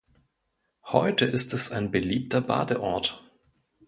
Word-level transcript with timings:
Heute 0.85 1.25
ist 1.25 1.53
es 1.53 1.71
ein 1.71 1.91
beliebter 1.91 2.41
Badeort. 2.41 3.23